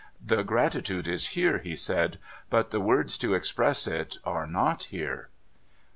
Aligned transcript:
'The 0.33 0.41
gratitude 0.43 1.07
is 1.07 1.27
here,' 1.37 1.59
he 1.59 1.75
said.' 1.75 2.17
But 2.49 2.71
the 2.71 2.81
words 2.81 3.19
to 3.19 3.35
express 3.35 3.85
it 3.85 4.17
are 4.25 4.47
not 4.47 4.85
here.' 4.85 5.29